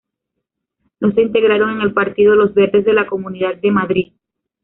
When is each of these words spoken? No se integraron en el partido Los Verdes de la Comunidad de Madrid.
No 0.99 1.11
se 1.11 1.21
integraron 1.21 1.69
en 1.75 1.81
el 1.81 1.93
partido 1.93 2.33
Los 2.33 2.55
Verdes 2.55 2.85
de 2.85 2.93
la 2.93 3.05
Comunidad 3.05 3.57
de 3.57 3.69
Madrid. 3.69 4.13